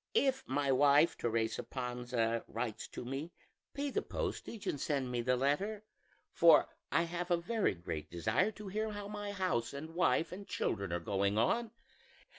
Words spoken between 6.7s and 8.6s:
I have a very great desire